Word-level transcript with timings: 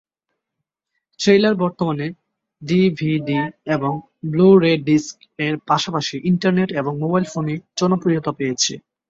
Trailer 1.19 1.55
বর্তমানে 1.55 2.07
DVD 2.61 3.39
এবং 3.75 3.93
Blu-ray 4.25 4.73
disc 4.87 5.15
এর 5.39 5.55
পাশাপাশি 5.69 6.15
ইন্টারনেট 6.31 6.69
এবং 6.73 6.93
মোবাইল 7.03 7.25
ফোনে 7.25 7.55
জনপ্রিয়তা 7.79 8.31
পেয়েছে। 8.37 8.73